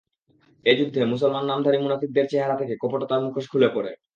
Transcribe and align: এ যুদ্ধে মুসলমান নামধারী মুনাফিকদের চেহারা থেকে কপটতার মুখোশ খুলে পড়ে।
এ 0.65 0.71
যুদ্ধে 0.79 1.01
মুসলমান 1.05 1.43
নামধারী 1.45 1.77
মুনাফিকদের 1.81 2.25
চেহারা 2.31 2.55
থেকে 2.55 2.73
কপটতার 2.83 3.23
মুখোশ 3.25 3.45
খুলে 3.51 3.69
পড়ে। 3.75 3.91